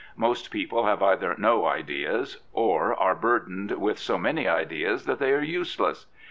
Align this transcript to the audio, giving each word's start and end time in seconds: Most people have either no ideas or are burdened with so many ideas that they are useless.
Most 0.17 0.49
people 0.49 0.85
have 0.87 1.03
either 1.03 1.35
no 1.37 1.67
ideas 1.67 2.41
or 2.53 2.95
are 2.95 3.13
burdened 3.13 3.73
with 3.73 3.99
so 3.99 4.17
many 4.17 4.47
ideas 4.47 5.05
that 5.05 5.19
they 5.19 5.31
are 5.31 5.41
useless. 5.43 6.07